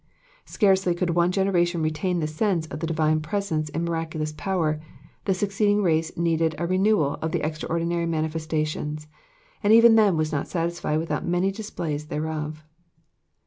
[0.45, 4.79] Scarcely could one generation retain the sense of the divine presence in miraculous power,
[5.25, 9.05] the succeeding race needed a renewal of the extraordinary manifestations,
[9.61, 12.63] and even then was nut satisfied without many displays thereof.